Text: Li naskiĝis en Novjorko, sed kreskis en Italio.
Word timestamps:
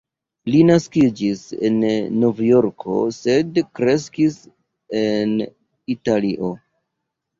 Li 0.53 0.61
naskiĝis 0.69 1.43
en 1.69 1.75
Novjorko, 2.23 2.97
sed 3.19 3.61
kreskis 3.81 4.41
en 5.03 5.37
Italio. 5.99 6.51